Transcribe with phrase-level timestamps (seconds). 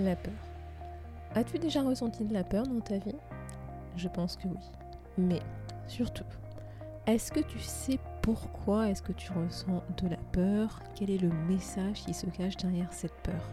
[0.00, 0.34] la peur.
[1.34, 3.16] As-tu déjà ressenti de la peur dans ta vie?
[3.96, 4.60] Je pense que oui.
[5.18, 5.40] Mais
[5.86, 6.24] surtout,
[7.06, 10.80] est-ce que tu sais pourquoi est-ce que tu ressens de la peur?
[10.94, 13.50] Quel est le message qui se cache derrière cette peur?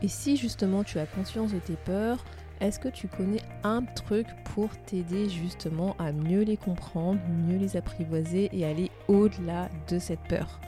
[0.00, 2.24] Et si justement tu as conscience de tes peurs,
[2.60, 7.76] est-ce que tu connais un truc pour t'aider justement à mieux les comprendre, mieux les
[7.76, 10.60] apprivoiser et aller au-delà de cette peur?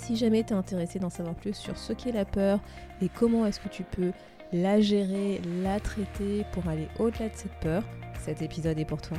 [0.00, 2.58] Si jamais tu es intéressé d'en savoir plus sur ce qu'est la peur
[3.02, 4.12] et comment est-ce que tu peux
[4.50, 7.82] la gérer, la traiter pour aller au-delà de cette peur,
[8.18, 9.18] cet épisode est pour toi.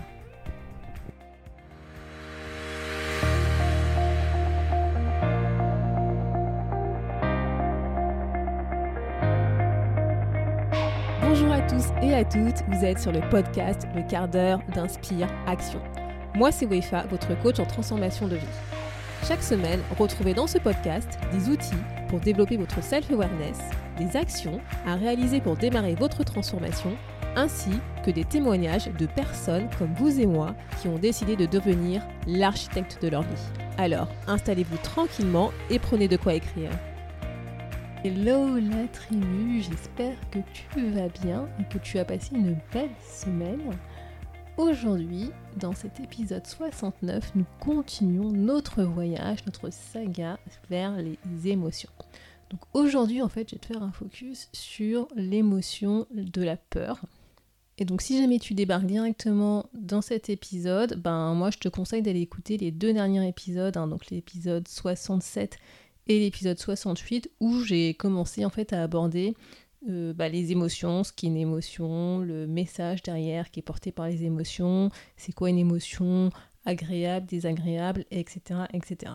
[11.21, 15.29] Bonjour à tous et à toutes, vous êtes sur le podcast Le quart d'heure d'Inspire
[15.45, 15.79] Action.
[16.33, 18.80] Moi c'est Wefa, votre coach en transformation de vie.
[19.27, 21.71] Chaque semaine, retrouvez dans ce podcast des outils
[22.09, 23.59] pour développer votre self-awareness,
[23.97, 26.97] des actions à réaliser pour démarrer votre transformation,
[27.35, 27.69] ainsi
[28.03, 32.97] que des témoignages de personnes comme vous et moi qui ont décidé de devenir l'architecte
[33.01, 33.51] de leur vie.
[33.77, 36.71] Alors, installez-vous tranquillement et prenez de quoi écrire.
[38.03, 42.89] Hello la tribu, j'espère que tu vas bien et que tu as passé une belle
[43.07, 43.71] semaine.
[44.57, 50.37] Aujourd'hui, dans cet épisode 69, nous continuons notre voyage, notre saga
[50.69, 51.89] vers les émotions.
[52.49, 56.99] Donc aujourd'hui, en fait, je vais te faire un focus sur l'émotion de la peur.
[57.77, 62.01] Et donc si jamais tu débarques directement dans cet épisode, ben moi je te conseille
[62.01, 65.57] d'aller écouter les deux derniers épisodes, hein, donc l'épisode 67
[66.07, 69.33] et l'épisode 68 où j'ai commencé en fait à aborder
[69.89, 74.07] euh, bah, les émotions, ce qu'est une émotion, le message derrière qui est porté par
[74.07, 76.29] les émotions, c'est quoi une émotion
[76.65, 79.13] agréable, désagréable, etc., etc.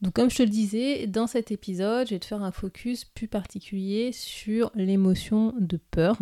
[0.00, 3.04] Donc comme je te le disais, dans cet épisode, je vais te faire un focus
[3.04, 6.16] plus particulier sur l'émotion de peur.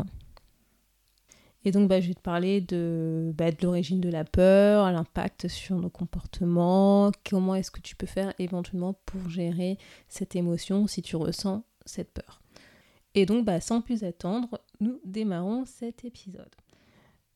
[1.64, 5.46] Et donc, bah, je vais te parler de, bah, de l'origine de la peur, l'impact
[5.48, 9.76] sur nos comportements, comment est-ce que tu peux faire éventuellement pour gérer
[10.08, 12.40] cette émotion si tu ressens cette peur.
[13.14, 16.54] Et donc, bah, sans plus attendre, nous démarrons cet épisode.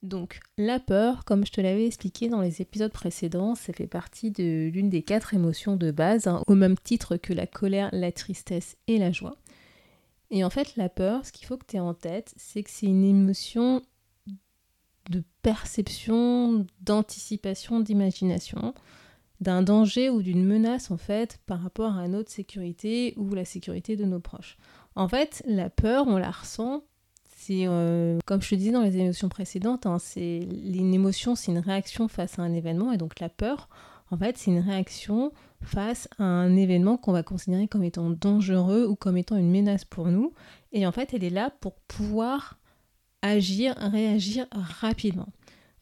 [0.03, 4.31] Donc, la peur, comme je te l'avais expliqué dans les épisodes précédents, ça fait partie
[4.31, 8.13] de l'une des quatre émotions de base, hein, au même titre que la colère, la
[8.13, 9.39] tristesse et la joie.
[10.31, 12.71] Et en fait, la peur, ce qu'il faut que tu aies en tête, c'est que
[12.71, 13.83] c'est une émotion
[15.11, 18.75] de perception, d'anticipation, d'imagination,
[19.41, 23.97] d'un danger ou d'une menace en fait par rapport à notre sécurité ou la sécurité
[23.97, 24.57] de nos proches.
[24.97, 26.83] En fait, la peur, on la ressent.
[27.37, 31.53] C'est euh, comme je te disais dans les émotions précédentes, hein, c'est une émotion, c'est
[31.53, 33.69] une réaction face à un événement et donc la peur,
[34.11, 38.87] en fait, c'est une réaction face à un événement qu'on va considérer comme étant dangereux
[38.87, 40.33] ou comme étant une menace pour nous.
[40.73, 42.59] Et en fait, elle est là pour pouvoir
[43.23, 45.29] agir, réagir rapidement.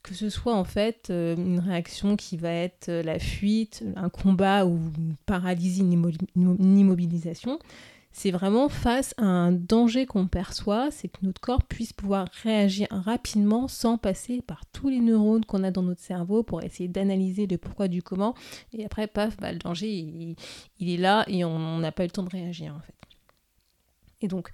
[0.02, 4.66] Que ce soit en fait euh, une réaction qui va être la fuite, un combat
[4.66, 7.60] ou une paralysie, une immobilisation,
[8.12, 12.86] c'est vraiment face à un danger qu'on perçoit, c'est que notre corps puisse pouvoir réagir
[12.90, 17.46] rapidement sans passer par tous les neurones qu'on a dans notre cerveau pour essayer d'analyser
[17.46, 18.34] le pourquoi du comment.
[18.74, 20.36] Et après, paf, bah, le danger, il,
[20.80, 22.94] est là et on n'a pas eu le temps de réagir en fait.
[24.20, 24.50] Et donc,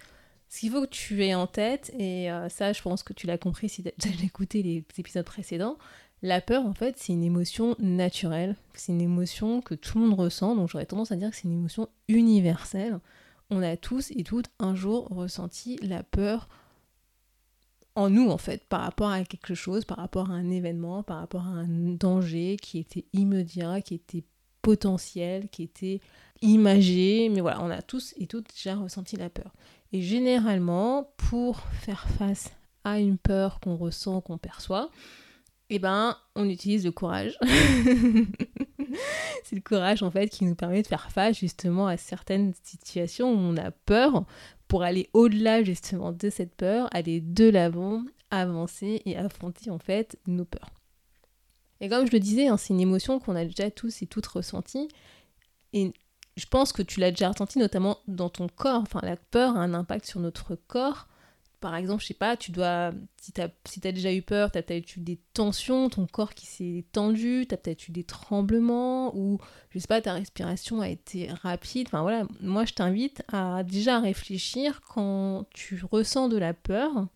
[0.49, 3.27] ce qu'il faut que tu aies en tête, et euh, ça je pense que tu
[3.27, 5.77] l'as compris si tu as écouté les épisodes précédents,
[6.23, 10.19] la peur en fait c'est une émotion naturelle, c'est une émotion que tout le monde
[10.19, 13.01] ressent, donc j'aurais tendance à dire que c'est une émotion universelle.
[13.51, 16.49] On a tous et toutes un jour ressenti la peur
[17.95, 21.19] en nous en fait, par rapport à quelque chose, par rapport à un événement, par
[21.19, 24.25] rapport à un danger qui était immédiat, qui était
[24.63, 26.01] potentiel, qui était
[26.41, 29.53] imagé, mais voilà, on a tous et toutes déjà ressenti la peur.
[29.93, 32.53] Et généralement, pour faire face
[32.85, 34.91] à une peur qu'on ressent, qu'on perçoit,
[35.71, 37.39] eh ben, on utilise le courage.
[39.45, 43.33] c'est le courage en fait qui nous permet de faire face justement à certaines situations
[43.33, 44.25] où on a peur
[44.69, 50.19] pour aller au-delà justement de cette peur, aller de l'avant, avancer et affronter en fait
[50.27, 50.71] nos peurs.
[51.81, 54.27] Et comme je le disais, hein, c'est une émotion qu'on a déjà tous et toutes
[54.27, 54.89] ressentie.
[55.73, 55.93] Et
[56.37, 58.83] je pense que tu l'as déjà ressenti notamment dans ton corps.
[58.83, 61.09] Enfin, la peur a un impact sur notre corps.
[61.61, 62.93] Par exemple, je sais pas, tu dois.
[63.21, 66.47] Si tu as, déjà eu peur, tu as peut-être eu des tensions, ton corps qui
[66.47, 69.39] s'est tendu, tu as peut-être eu des tremblements, ou
[69.71, 71.89] je sais pas, ta respiration a été rapide.
[71.89, 77.09] Enfin voilà, moi je t'invite à déjà réfléchir quand tu ressens de la peur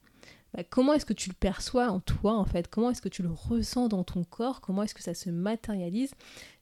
[0.55, 2.69] bah, comment est-ce que tu le perçois en toi en fait?
[2.69, 4.61] Comment est-ce que tu le ressens dans ton corps?
[4.61, 6.13] Comment est-ce que ça se matérialise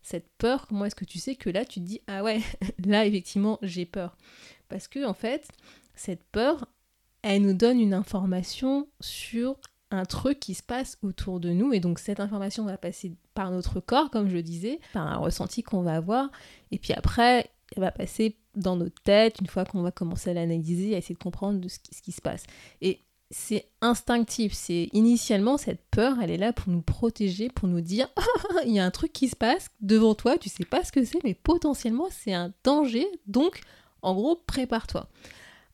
[0.03, 2.41] Cette peur, comment est-ce que tu sais que là tu te dis ah ouais,
[2.85, 4.17] là effectivement j'ai peur?
[4.71, 5.49] Parce que, en fait,
[5.94, 6.67] cette peur,
[7.22, 9.56] elle nous donne une information sur
[9.90, 13.50] un truc qui se passe autour de nous et donc cette information va passer par
[13.50, 16.31] notre corps comme je disais, par un ressenti qu'on va avoir
[16.70, 20.34] et puis après elle va passer dans notre tête une fois qu'on va commencer à
[20.34, 22.44] l'analyser, à essayer de comprendre de ce, qui, ce qui se passe.
[22.81, 23.00] Et
[23.31, 28.08] c'est instinctif, c'est initialement cette peur, elle est là pour nous protéger, pour nous dire
[28.66, 31.05] il y a un truc qui se passe devant toi, tu sais pas ce que
[31.05, 33.61] c'est mais potentiellement c'est un danger donc
[34.02, 35.08] en gros prépare-toi.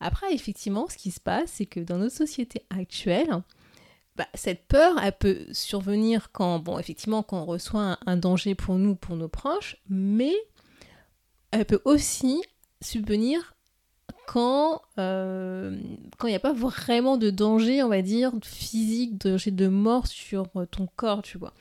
[0.00, 3.42] Après effectivement ce qui se passe c'est que dans notre société actuelle,
[4.16, 8.76] bah, cette peur, elle peut survenir quand, bon, effectivement, quand on reçoit un, danger pour
[8.76, 10.32] nous, pour nos proches, mais
[11.50, 12.40] elle peut aussi
[12.80, 13.54] subvenir
[14.26, 15.78] quand euh,
[16.18, 19.68] quand il n'y a pas vraiment de danger, on va dire, physique, de danger de
[19.68, 21.52] mort sur ton corps, tu vois.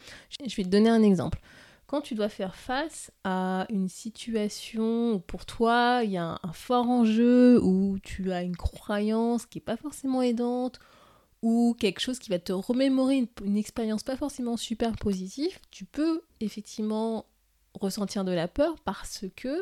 [0.45, 1.39] Je vais te donner un exemple.
[1.87, 6.53] Quand tu dois faire face à une situation où pour toi, il y a un,
[6.53, 10.79] fort enjeu, où tu as une croyance qui n'est pas forcément aidante,
[11.43, 16.23] ou quelque chose qui va te remémorer une, expérience pas forcément super positive, tu peux
[16.39, 17.27] effectivement
[17.79, 19.61] ressentir de la peur parce que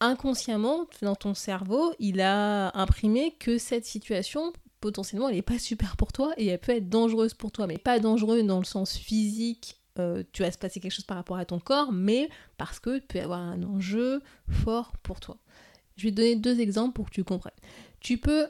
[0.00, 5.96] inconsciemment, dans ton cerveau, il a imprimé que cette situation, potentiellement, elle n'est pas super
[5.96, 8.96] pour toi et elle peut être dangereuse pour toi, mais pas dangereuse dans le sens
[8.96, 9.80] physique.
[9.98, 12.98] Euh, tu vas se passer quelque chose par rapport à ton corps, mais parce que
[12.98, 15.38] tu peux avoir un enjeu fort pour toi.
[15.96, 17.52] Je vais te donner deux exemples pour que tu comprennes.
[18.00, 18.48] Tu peux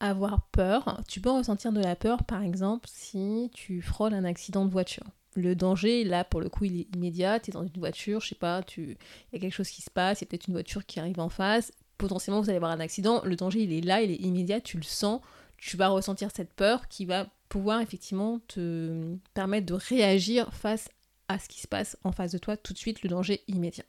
[0.00, 4.64] avoir peur, tu peux ressentir de la peur par exemple si tu frôles un accident
[4.64, 5.04] de voiture.
[5.34, 7.38] Le danger, là, pour le coup, il est immédiat.
[7.38, 8.96] Tu es dans une voiture, je sais pas, il
[9.32, 11.20] y a quelque chose qui se passe, il y a peut-être une voiture qui arrive
[11.20, 11.72] en face.
[11.96, 13.22] Potentiellement, vous allez avoir un accident.
[13.24, 15.20] Le danger, il est là, il est immédiat, tu le sens.
[15.56, 20.88] Tu vas ressentir cette peur qui va pouvoir effectivement te permettre de réagir face
[21.28, 23.84] à ce qui se passe en face de toi tout de suite, le danger immédiat.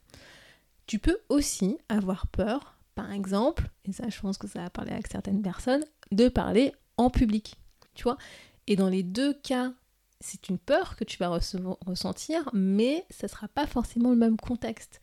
[0.86, 4.92] Tu peux aussi avoir peur, par exemple, et ça je pense que ça va parler
[4.92, 7.56] avec certaines personnes, de parler en public.
[7.94, 8.18] Tu vois
[8.66, 9.72] Et dans les deux cas,
[10.20, 14.36] c'est une peur que tu vas ressentir, mais ça ne sera pas forcément le même
[14.36, 15.00] contexte.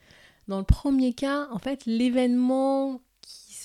[0.48, 3.02] Dans le premier cas, en fait, l'événement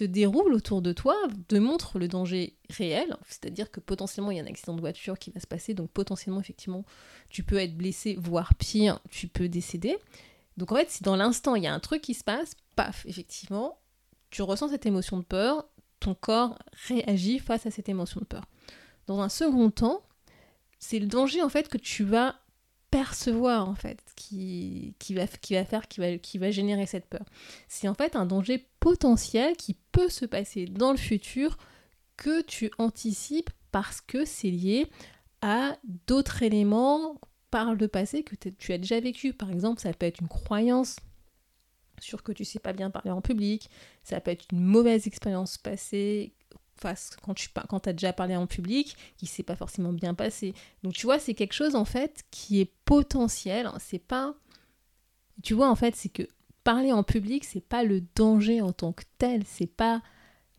[0.02, 1.16] se déroule autour de toi
[1.48, 5.18] te montre le danger réel, c'est-à-dire que potentiellement il y a un accident de voiture
[5.18, 6.84] qui va se passer, donc potentiellement effectivement
[7.28, 9.96] tu peux être blessé, voire pire, tu peux décéder.
[10.56, 13.06] Donc en fait, si dans l'instant il y a un truc qui se passe, paf,
[13.06, 13.78] effectivement,
[14.30, 15.66] tu ressens cette émotion de peur,
[16.00, 16.58] ton corps
[16.88, 18.44] réagit face à cette émotion de peur.
[19.06, 20.02] Dans un second temps,
[20.78, 22.36] c'est le danger en fait que tu vas
[22.92, 27.24] percevoir en fait qui, qui, va, faire, qui va, qui va générer cette peur.
[27.66, 31.56] C'est en fait un danger potentiel qui peut se passer dans le futur
[32.18, 34.86] que tu anticipes parce que c'est lié
[35.40, 37.18] à d'autres éléments
[37.50, 39.32] par le passé que tu as déjà vécu.
[39.32, 40.96] Par exemple, ça peut être une croyance
[41.98, 43.70] sur que tu sais pas bien parler en public,
[44.02, 46.34] ça peut être une mauvaise expérience passée
[47.22, 50.54] quand tu quand as déjà parlé en public qui s'est pas forcément bien passé.
[50.82, 54.34] Donc tu vois, c'est quelque chose en fait qui est potentiel, c'est pas
[55.42, 56.28] tu vois en fait, c'est que
[56.64, 60.02] parler en public, c'est pas le danger en tant que tel, c'est pas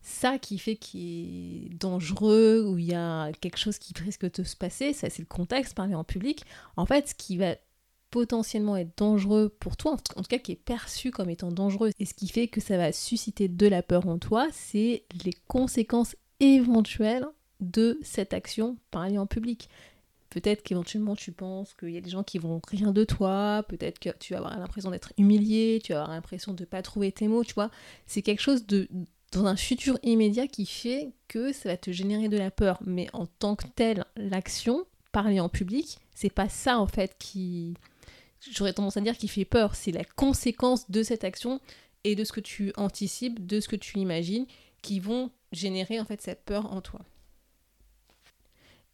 [0.01, 4.43] ça qui fait qu'il est dangereux ou il y a quelque chose qui risque de
[4.43, 6.45] se passer, ça c'est le contexte, parler en public.
[6.75, 7.55] En fait, ce qui va
[8.13, 12.05] potentiellement être dangereux pour toi, en tout cas qui est perçu comme étant dangereux, et
[12.05, 16.15] ce qui fait que ça va susciter de la peur en toi, c'est les conséquences
[16.39, 17.25] éventuelles
[17.59, 19.67] de cette action parler en public.
[20.29, 23.97] Peut-être qu'éventuellement tu penses qu'il y a des gens qui vont rire de toi, peut-être
[23.97, 27.11] que tu vas avoir l'impression d'être humilié, tu vas avoir l'impression de ne pas trouver
[27.11, 27.71] tes mots, tu vois.
[28.05, 28.87] C'est quelque chose de
[29.31, 32.77] dans un futur immédiat qui fait que ça va te générer de la peur.
[32.85, 37.73] Mais en tant que telle, l'action, parler en public, c'est pas ça en fait qui,
[38.51, 39.75] j'aurais tendance à dire qu'il fait peur.
[39.75, 41.59] C'est la conséquence de cette action
[42.03, 44.45] et de ce que tu anticipes, de ce que tu imagines,
[44.81, 47.01] qui vont générer en fait cette peur en toi.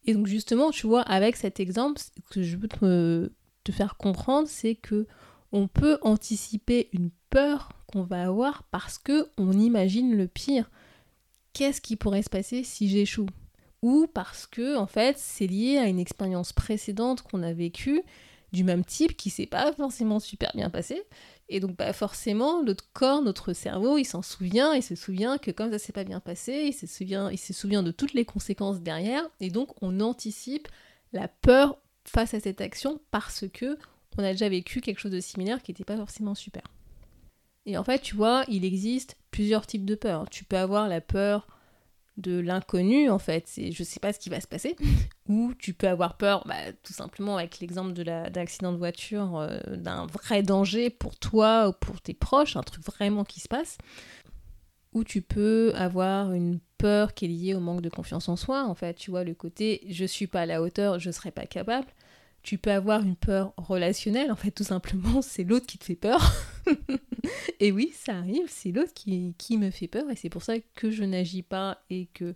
[0.06, 3.30] Et donc justement, tu vois, avec cet exemple, ce que je veux te,
[3.64, 5.06] te faire comprendre, c'est que
[5.52, 10.70] on peut anticiper une peur qu'on va avoir parce que on imagine le pire.
[11.52, 13.26] Qu'est-ce qui pourrait se passer si j'échoue?
[13.82, 18.02] Ou parce que en fait, c'est lié à une expérience précédente qu'on a vécue
[18.52, 21.02] du même type qui s'est pas forcément super bien passé.
[21.48, 25.50] Et donc, bah, forcément, notre corps, notre cerveau, il s'en souvient, il se souvient que
[25.50, 28.24] comme ça s'est pas bien passé, il se souvient, il se souvient de toutes les
[28.24, 29.24] conséquences derrière.
[29.40, 30.68] Et donc, on anticipe
[31.12, 33.78] la peur face à cette action parce que
[34.18, 36.62] on a déjà vécu quelque chose de similaire qui n'était pas forcément super.
[37.66, 40.28] Et en fait, tu vois, il existe plusieurs types de peurs.
[40.30, 41.46] Tu peux avoir la peur
[42.16, 44.76] de l'inconnu en fait, c'est je sais pas ce qui va se passer,
[45.28, 49.58] ou tu peux avoir peur, bah, tout simplement avec l'exemple de l'accident de voiture, euh,
[49.76, 53.78] d'un vrai danger pour toi ou pour tes proches, un truc vraiment qui se passe.
[54.92, 58.64] ou tu peux avoir une peur qui est liée au manque de confiance en soi.
[58.66, 61.46] En fait, tu vois, le côté je suis pas à la hauteur, je serai pas
[61.46, 61.86] capable.
[62.42, 65.96] Tu peux avoir une peur relationnelle, en fait, tout simplement, c'est l'autre qui te fait
[65.96, 66.32] peur.
[67.60, 70.90] et oui, ça arrive, c'est l'autre qui, me fait peur, et c'est pour ça que
[70.90, 72.34] je n'agis pas et que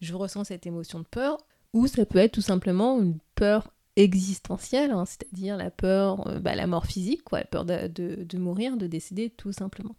[0.00, 1.38] je ressens cette émotion de peur.
[1.72, 6.54] Ou ça peut être tout simplement une peur existentielle, hein, c'est-à-dire la peur, euh, bah,
[6.54, 9.96] la mort physique, quoi, la peur de, de, mourir, de décéder, tout simplement.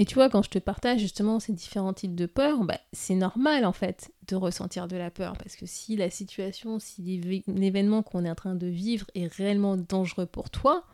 [0.00, 3.16] Et tu vois, quand je te partage justement ces différents types de peur, bah, c'est
[3.16, 8.04] normal en fait de ressentir de la peur, parce que si la situation, si l'événement
[8.04, 10.84] qu'on est en train de vivre est réellement dangereux pour toi,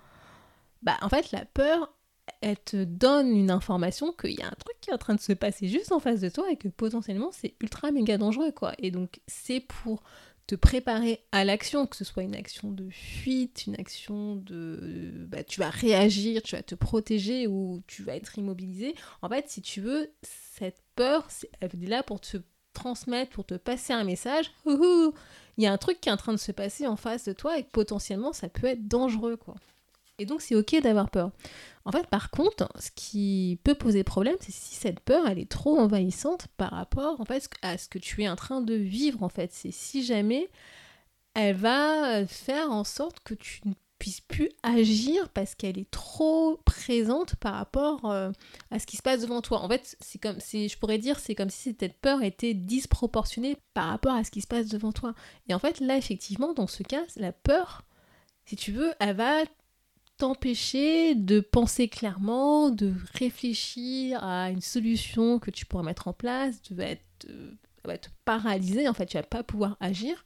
[0.82, 1.92] bah en fait la peur,
[2.40, 5.20] elle te donne une information qu'il y a un truc qui est en train de
[5.20, 8.73] se passer juste en face de toi et que potentiellement c'est ultra méga dangereux quoi.
[8.78, 10.02] Et donc c'est pour
[10.46, 15.26] te préparer à l'action, que ce soit une action de fuite, une action de...
[15.28, 18.94] Bah, tu vas réagir, tu vas te protéger ou tu vas être immobilisé.
[19.22, 21.28] En fait, si tu veux, cette peur,
[21.60, 22.36] elle est là pour te
[22.74, 24.52] transmettre, pour te passer un message.
[24.66, 25.12] Il
[25.58, 27.58] y a un truc qui est en train de se passer en face de toi
[27.58, 29.54] et potentiellement ça peut être dangereux, quoi.
[30.18, 31.30] Et donc c'est ok d'avoir peur.
[31.85, 35.50] En fait, par contre, ce qui peut poser problème, c'est si cette peur, elle est
[35.50, 39.23] trop envahissante par rapport en fait, à ce que tu es en train de vivre.
[39.23, 40.49] En fait, c'est si jamais
[41.35, 46.59] elle va faire en sorte que tu ne puisses plus agir parce qu'elle est trop
[46.64, 48.30] présente par rapport euh,
[48.71, 49.61] à ce qui se passe devant toi.
[49.61, 53.56] En fait, c'est comme si je pourrais dire, c'est comme si cette peur était disproportionnée
[53.73, 55.14] par rapport à ce qui se passe devant toi.
[55.49, 57.83] Et en fait, là, effectivement, dans ce cas, la peur,
[58.44, 59.44] si tu veux, elle va
[60.16, 66.62] t'empêcher de penser clairement, de réfléchir à une solution que tu pourrais mettre en place,
[66.62, 70.25] tu vas être, euh, te paralyser, en fait, tu vas pas pouvoir agir.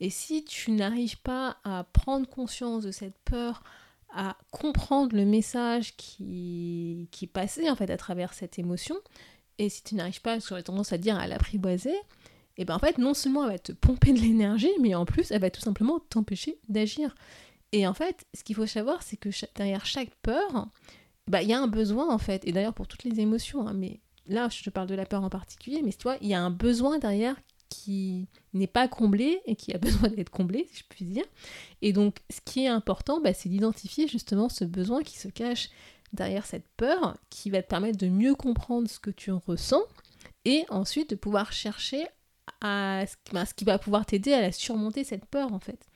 [0.00, 3.62] Et si tu n'arrives pas à prendre conscience de cette peur,
[4.12, 8.96] à comprendre le message qui, qui passait en fait à travers cette émotion,
[9.58, 11.94] et si tu n'arrives pas, j'aurais tendance à dire à l'apprivoiser,
[12.56, 15.30] et ben en fait non seulement elle va te pomper de l'énergie, mais en plus
[15.30, 17.14] elle va tout simplement t'empêcher d'agir.
[17.74, 20.68] Et en fait, ce qu'il faut savoir, c'est que derrière chaque peur,
[21.26, 22.46] bah, il y a un besoin en fait.
[22.46, 25.28] Et d'ailleurs pour toutes les émotions, hein, mais là je parle de la peur en
[25.28, 27.34] particulier, mais tu vois, il y a un besoin derrière
[27.68, 31.24] qui n'est pas comblé et qui a besoin d'être comblé, si je puis dire.
[31.82, 35.68] Et donc, ce qui est important, bah, c'est d'identifier justement ce besoin qui se cache
[36.12, 39.82] derrière cette peur, qui va te permettre de mieux comprendre ce que tu ressens,
[40.44, 42.06] et ensuite de pouvoir chercher
[42.60, 45.88] à ce qui va pouvoir t'aider à la surmonter cette peur en fait.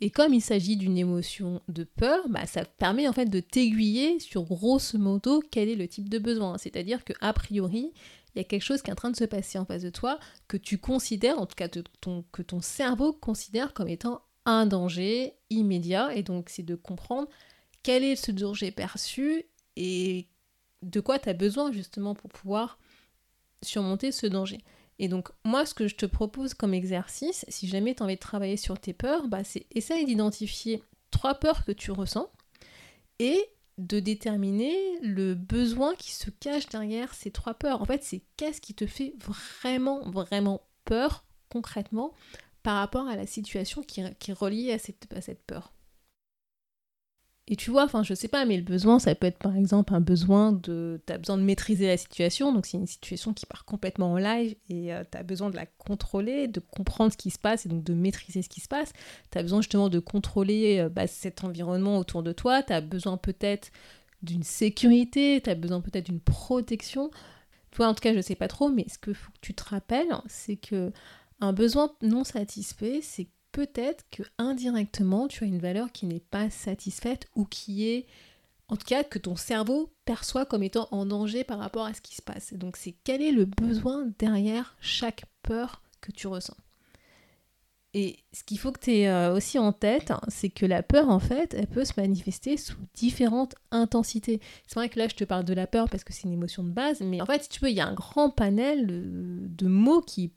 [0.00, 4.20] Et comme il s'agit d'une émotion de peur, bah, ça permet en fait de t'aiguiller
[4.20, 6.56] sur grosso modo quel est le type de besoin.
[6.56, 7.92] C'est-à-dire que a priori,
[8.34, 9.90] il y a quelque chose qui est en train de se passer en face de
[9.90, 15.34] toi que tu considères, en tout cas que ton cerveau considère comme étant un danger
[15.50, 16.14] immédiat.
[16.14, 17.28] Et donc c'est de comprendre
[17.82, 19.44] quel est ce danger perçu
[19.76, 20.28] et
[20.82, 22.78] de quoi tu as besoin justement pour pouvoir
[23.62, 24.58] surmonter ce danger.
[24.98, 28.16] Et donc, moi, ce que je te propose comme exercice, si jamais tu as envie
[28.16, 32.30] de travailler sur tes peurs, bah, c'est essayer d'identifier trois peurs que tu ressens
[33.18, 33.44] et
[33.78, 37.80] de déterminer le besoin qui se cache derrière ces trois peurs.
[37.80, 42.12] En fait, c'est qu'est-ce qui te fait vraiment, vraiment peur concrètement
[42.64, 45.72] par rapport à la situation qui, est reliée à cette peur.
[47.50, 49.94] Et tu vois, enfin, je sais pas, mais le besoin, ça peut être par exemple
[49.94, 51.00] un besoin de.
[51.06, 54.18] Tu as besoin de maîtriser la situation, donc c'est une situation qui part complètement en
[54.18, 57.64] live et euh, tu as besoin de la contrôler, de comprendre ce qui se passe
[57.64, 58.92] et donc de maîtriser ce qui se passe.
[59.30, 62.62] Tu as besoin justement de contrôler euh, bah, cet environnement autour de toi.
[62.62, 63.70] Tu as besoin peut-être
[64.22, 67.10] d'une sécurité, tu as besoin peut-être d'une protection.
[67.70, 69.64] Toi, en tout cas, je sais pas trop, mais ce que faut que tu te
[69.64, 70.92] rappelles, c'est que
[71.40, 76.48] un besoin non satisfait, c'est peut-être que indirectement tu as une valeur qui n'est pas
[76.48, 78.06] satisfaite ou qui est
[78.68, 82.00] en tout cas que ton cerveau perçoit comme étant en danger par rapport à ce
[82.00, 82.54] qui se passe.
[82.54, 86.56] Donc c'est quel est le besoin derrière chaque peur que tu ressens?
[87.94, 91.08] Et ce qu'il faut que tu aies euh, aussi en tête, c'est que la peur,
[91.08, 94.40] en fait, elle peut se manifester sous différentes intensités.
[94.68, 96.62] C'est vrai que là, je te parle de la peur parce que c'est une émotion
[96.62, 99.66] de base, mais en fait, si tu veux, il y a un grand panel de
[99.66, 100.32] mots qui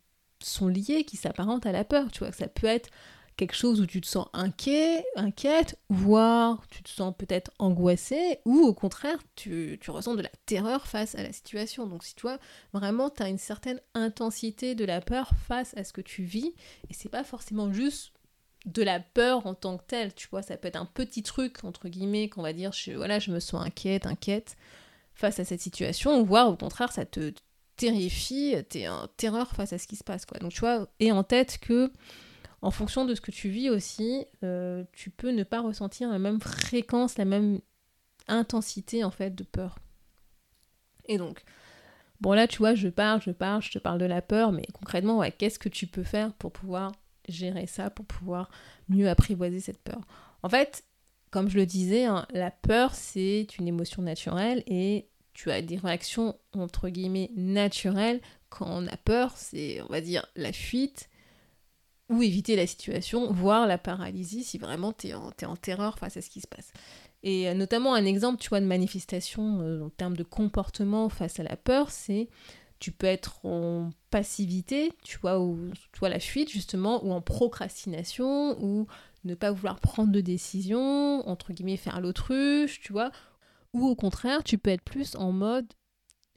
[0.47, 2.11] sont liés, qui s'apparentent à la peur.
[2.11, 2.89] Tu vois, ça peut être
[3.37, 8.59] quelque chose où tu te sens inquiet, inquiète, voire tu te sens peut-être angoissé, ou
[8.59, 11.87] au contraire, tu, ressens de la terreur face à la situation.
[11.87, 12.37] Donc si tu vois,
[12.73, 16.53] vraiment, tu as une certaine intensité de la peur face à ce que tu vis,
[16.89, 18.13] et c'est pas forcément juste
[18.67, 21.63] de la peur en tant que telle, tu vois, ça peut être un petit truc,
[21.63, 24.55] entre guillemets, qu'on va dire, je, voilà, je me sens inquiète, inquiète
[25.15, 27.33] face à cette situation, voire au contraire, ça te
[27.81, 30.39] terrifie, t'es en terreur face à ce qui se passe, quoi.
[30.39, 31.91] Donc tu vois, et en tête que
[32.61, 36.19] en fonction de ce que tu vis aussi, euh, tu peux ne pas ressentir la
[36.19, 37.59] même fréquence, la même
[38.27, 39.79] intensité en fait de peur.
[41.05, 41.43] Et donc,
[42.21, 44.67] Bon là, tu vois, je parle, je parle, je te parle de la peur, mais
[44.73, 46.91] concrètement, qu'est-ce que tu peux faire pour pouvoir
[47.27, 48.51] gérer ça, pour pouvoir
[48.89, 50.01] mieux apprivoiser cette peur?
[50.43, 50.83] En fait,
[51.31, 55.77] comme je le disais, hein, la peur, c'est une émotion naturelle et tu as des
[55.77, 61.09] réactions entre guillemets naturelles quand on a peur, c'est on va dire la fuite
[62.09, 66.21] ou éviter la situation, voire la paralysie si vraiment tu es, en terreur face à
[66.21, 66.73] ce qui se passe.
[67.23, 71.39] Et euh, notamment un exemple, tu vois, de manifestation euh, en termes de comportement face
[71.39, 72.27] à la peur, c'est
[72.79, 78.61] tu peux être en passivité, tu vois, ou tu la fuite justement, ou en procrastination,
[78.61, 78.87] ou
[79.23, 83.11] ne pas vouloir prendre de décision, entre guillemets faire l'autruche, tu vois,
[83.73, 85.67] ou au contraire, tu peux être plus en mode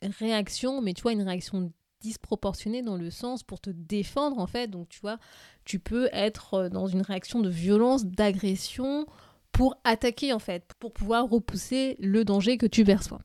[0.03, 4.69] réaction, mais tu vois, une réaction disproportionnée dans le sens pour te défendre en fait.
[4.69, 5.19] Donc tu vois,
[5.65, 9.07] tu peux être euh, dans une réaction de violence, d'agression
[9.53, 13.21] pour attaquer en fait, pour pouvoir repousser le danger que tu perçois.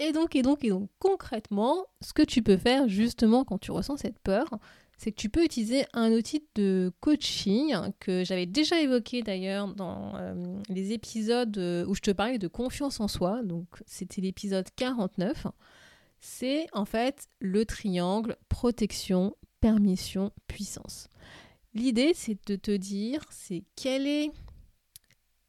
[0.00, 3.70] Et donc, et donc, et donc, concrètement, ce que tu peux faire justement quand tu
[3.70, 4.48] ressens cette peur,
[5.00, 10.14] c'est que tu peux utiliser un outil de coaching que j'avais déjà évoqué d'ailleurs dans
[10.16, 10.34] euh,
[10.68, 13.42] les épisodes euh, où je te parlais de confiance en soi.
[13.42, 15.46] Donc, c'était l'épisode 49
[16.20, 21.08] c'est en fait le triangle protection, permission, puissance.
[21.72, 24.30] L'idée, c'est de te dire, c'est quelle est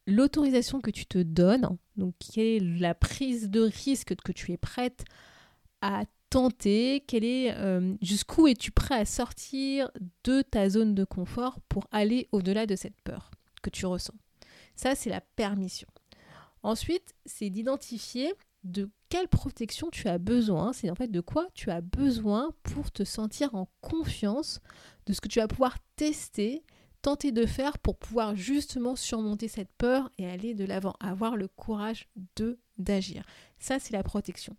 [0.08, 4.58] l'autorisation que tu te donnes, donc quelle est la prise de risque que tu es
[4.58, 5.04] prête
[5.82, 9.92] à tenter, euh, jusqu'où es-tu prêt à sortir
[10.24, 13.30] de ta zone de confort pour aller au-delà de cette peur
[13.62, 14.16] que tu ressens?
[14.76, 15.88] Ça, c'est la permission.
[16.64, 18.34] Ensuite, c'est d'identifier
[18.64, 22.92] de quelle protection tu as besoin, c'est en fait de quoi tu as besoin pour
[22.92, 24.62] te sentir en confiance
[25.08, 26.64] de ce que tu vas pouvoir tester,
[27.02, 31.48] tenter de faire pour pouvoir justement surmonter cette peur et aller de l'avant, avoir le
[31.50, 32.08] courage
[32.38, 33.24] de d'agir.
[33.60, 34.56] Ça c'est la protection.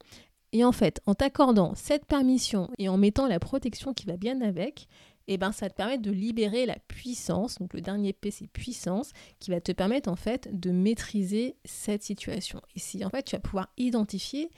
[0.52, 4.40] Et en fait, en t'accordant cette permission et en mettant la protection qui va bien
[4.42, 4.86] avec,
[5.28, 7.58] eh ben ça te permet de libérer la puissance.
[7.58, 12.02] Donc le dernier P c'est puissance qui va te permettre en fait de maîtriser cette
[12.02, 12.60] situation.
[12.74, 14.50] Et si en fait tu vas pouvoir identifier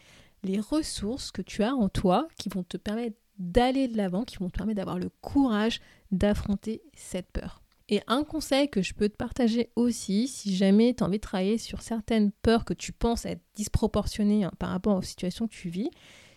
[0.42, 4.36] les ressources que tu as en toi qui vont te permettre d'aller de l'avant, qui
[4.36, 5.80] vont te permettre d'avoir le courage
[6.12, 7.63] d'affronter cette peur.
[7.88, 11.22] Et un conseil que je peux te partager aussi, si jamais tu as envie de
[11.22, 15.52] travailler sur certaines peurs que tu penses être disproportionnées hein, par rapport aux situations que
[15.52, 15.90] tu vis,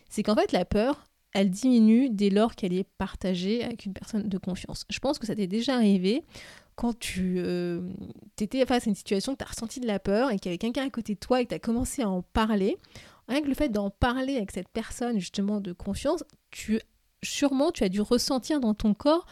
[0.09, 4.27] c'est qu'en fait la peur, elle diminue dès lors qu'elle est partagée avec une personne
[4.27, 4.85] de confiance.
[4.89, 6.23] Je pense que ça t'est déjà arrivé
[6.75, 7.81] quand tu euh,
[8.39, 10.53] étais face à une situation que tu as ressenti de la peur et qu'il y
[10.53, 12.77] avait quelqu'un à côté de toi et que tu as commencé à en parler.
[13.27, 16.79] Rien que le fait d'en parler avec cette personne justement de confiance, tu
[17.23, 19.25] sûrement tu as dû ressentir dans ton corps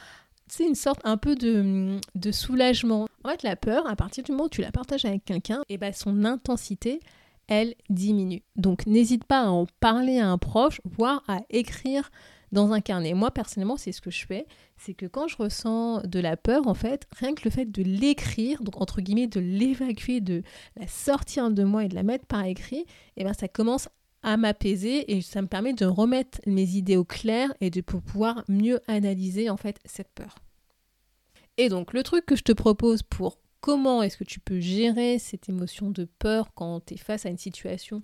[0.48, 3.08] c'est une sorte un peu de, de, soulagement.
[3.24, 5.76] En fait, la peur, à partir du moment où tu la partages avec quelqu'un, et
[5.76, 7.00] eh ben son intensité,
[7.48, 8.44] elle diminue.
[8.56, 12.12] Donc n'hésite pas à en parler à un proche, voire à écrire
[12.52, 13.14] dans un carnet.
[13.14, 14.46] Moi personnellement, c'est ce que je fais,
[14.78, 17.84] c'est que quand je ressens de la peur, en fait, rien que le fait de
[17.84, 20.44] l'écrire, donc entre guillemets de l'évacuer, de
[20.80, 22.86] la sortir de moi et de la mettre par écrit, et
[23.18, 23.90] eh ben ça commence
[24.26, 28.44] à m'apaiser et ça me permet de remettre mes idées au clair et de pouvoir
[28.50, 30.36] mieux analyser en fait cette peur.
[31.58, 35.20] Et donc le truc que je te propose pour comment est-ce que tu peux gérer
[35.20, 38.02] cette émotion de peur quand tu es face à une situation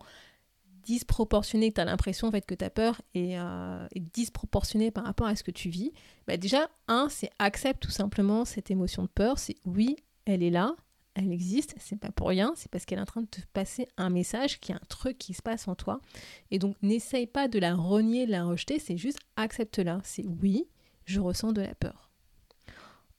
[0.84, 5.28] disproportionnée, que tu as l'impression en fait, que ta peur euh, est, disproportionnée par rapport
[5.28, 5.92] à ce que tu vis,
[6.28, 10.50] bah déjà, un, c'est accepte tout simplement cette émotion de peur, c'est oui, elle est
[10.52, 10.76] là,
[11.14, 13.88] elle existe, c'est pas pour rien, c'est parce qu'elle est en train de te passer
[13.98, 16.02] un message, qu'il y a un truc qui se passe en toi.
[16.52, 20.00] Et donc n'essaye pas de la renier, de la rejeter, c'est juste accepte-la.
[20.04, 20.68] C'est oui,
[21.06, 22.12] je ressens de la peur.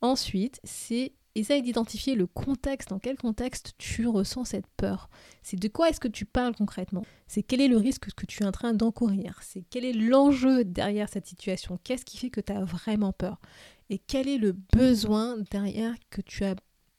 [0.01, 5.09] Ensuite, c'est essaye d'identifier le contexte, dans quel contexte tu ressens cette peur.
[5.43, 7.05] C'est de quoi est-ce que tu parles concrètement?
[7.27, 9.39] C'est quel est le risque que tu es en train d'encourir?
[9.43, 11.79] C'est quel est l'enjeu derrière cette situation?
[11.85, 13.41] Qu'est-ce qui fait que tu as vraiment peur?
[13.89, 16.55] Et quel est le besoin derrière que tu as,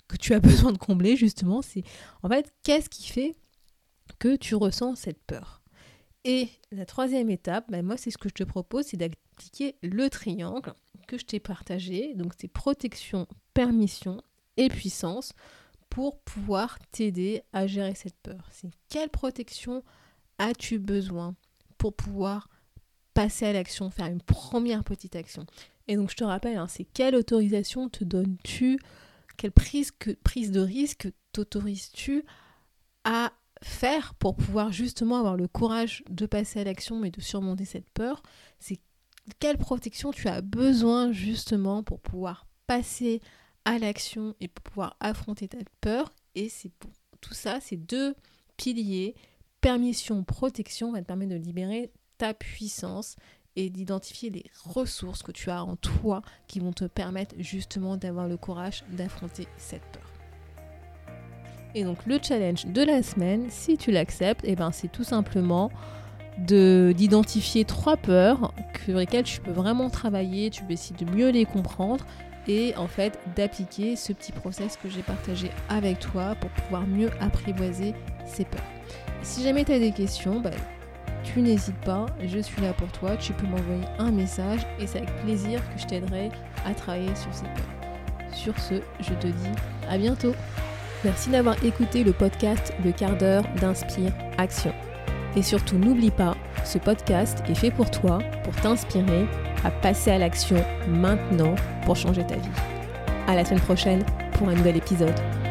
[0.07, 1.83] que tu as besoin de combler justement C'est
[2.21, 3.35] en fait qu'est-ce qui fait
[4.19, 5.61] que tu ressens cette peur?
[6.25, 10.09] Et la troisième étape, ben moi c'est ce que je te propose, c'est d'appliquer le
[10.09, 10.73] triangle
[11.07, 12.13] que je t'ai partagé.
[12.15, 14.21] Donc c'est protection, permission
[14.57, 15.33] et puissance
[15.89, 18.47] pour pouvoir t'aider à gérer cette peur.
[18.51, 19.83] C'est quelle protection
[20.39, 21.35] as-tu besoin
[21.77, 22.49] pour pouvoir
[23.13, 25.45] passer à l'action, faire une première petite action?
[25.87, 28.79] Et donc je te rappelle, hein, c'est quelle autorisation te donnes-tu,
[29.37, 29.91] quelle prise,
[30.51, 32.23] de risque t'autorises-tu
[33.03, 37.65] à faire pour pouvoir justement avoir le courage de passer à l'action et de surmonter
[37.65, 38.23] cette peur?
[38.59, 38.79] C'est
[39.39, 43.21] quelle protection tu as besoin justement pour pouvoir passer
[43.65, 46.11] à l'action et pour pouvoir affronter ta peur?
[46.35, 46.71] Et c'est
[47.21, 48.15] tout ça, ces deux
[48.57, 49.15] piliers,
[49.61, 53.15] permission, protection, va te permettre de libérer ta puissance
[53.55, 58.27] et d'identifier les ressources que tu as en toi qui vont te permettre justement d'avoir
[58.27, 60.03] le courage d'affronter cette peur.
[61.75, 65.71] Et donc le challenge de la semaine, si tu l'acceptes, eh ben c'est tout simplement
[66.37, 68.53] d'identifier trois peurs
[68.85, 72.05] sur lesquelles tu peux vraiment travailler, tu peux essayer de mieux les comprendre
[72.47, 77.09] et en fait d'appliquer ce petit process que j'ai partagé avec toi pour pouvoir mieux
[77.21, 77.93] apprivoiser
[78.25, 78.61] ces peurs.
[79.21, 80.51] si jamais tu as des questions, bah,
[81.23, 84.99] tu n'hésites pas, je suis là pour toi, tu peux m'envoyer un message et c'est
[84.99, 86.29] avec plaisir que je t'aiderai
[86.65, 88.33] à travailler sur ces peurs.
[88.33, 89.51] Sur ce, je te dis
[89.89, 90.33] à bientôt.
[91.03, 94.73] Merci d'avoir écouté le podcast Le quart d'heure d'Inspire Action.
[95.35, 99.27] Et surtout, n'oublie pas, ce podcast est fait pour toi, pour t'inspirer
[99.63, 101.55] à passer à l'action maintenant
[101.85, 102.49] pour changer ta vie.
[103.27, 105.42] À la semaine prochaine pour un nouvel épisode.